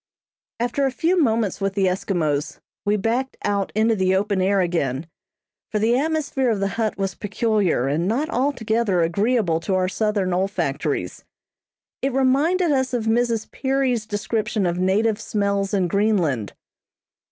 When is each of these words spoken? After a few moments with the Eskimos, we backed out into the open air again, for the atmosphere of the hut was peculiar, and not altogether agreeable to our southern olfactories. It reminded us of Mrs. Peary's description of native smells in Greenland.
After 0.59 0.87
a 0.87 0.91
few 0.91 1.21
moments 1.21 1.61
with 1.61 1.75
the 1.75 1.85
Eskimos, 1.85 2.57
we 2.85 2.97
backed 2.97 3.37
out 3.43 3.71
into 3.75 3.95
the 3.95 4.15
open 4.15 4.41
air 4.41 4.59
again, 4.59 5.05
for 5.69 5.77
the 5.77 5.95
atmosphere 5.95 6.49
of 6.49 6.59
the 6.59 6.69
hut 6.69 6.97
was 6.97 7.13
peculiar, 7.13 7.85
and 7.87 8.07
not 8.07 8.27
altogether 8.31 9.03
agreeable 9.03 9.59
to 9.59 9.75
our 9.75 9.87
southern 9.87 10.33
olfactories. 10.33 11.23
It 12.01 12.13
reminded 12.13 12.71
us 12.71 12.95
of 12.95 13.05
Mrs. 13.05 13.51
Peary's 13.51 14.07
description 14.07 14.65
of 14.65 14.79
native 14.79 15.21
smells 15.21 15.71
in 15.71 15.87
Greenland. 15.87 16.53